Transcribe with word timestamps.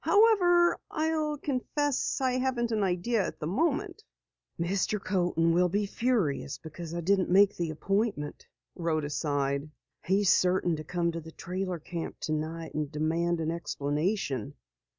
However, 0.03 0.79
I'll 0.89 1.37
confess 1.37 2.19
I 2.21 2.39
haven't 2.39 2.71
an 2.71 2.81
idea 2.81 3.23
at 3.23 3.39
the 3.39 3.45
moment." 3.45 4.03
"Mr. 4.59 4.99
Coaten 4.99 5.53
will 5.53 5.69
be 5.69 5.85
furious 5.85 6.57
because 6.57 6.95
I 6.95 7.01
didn't 7.01 7.31
keep 7.31 7.53
the 7.55 7.69
appointment," 7.69 8.47
Rhoda 8.75 9.11
sighed. 9.11 9.69
"He's 10.03 10.31
certain 10.31 10.75
to 10.77 10.83
come 10.83 11.11
to 11.11 11.21
the 11.21 11.31
trailer 11.31 11.77
camp 11.77 12.19
tonight 12.19 12.73
and 12.73 12.91
demand 12.91 13.39
an 13.41 13.51
explanation." 13.51 14.55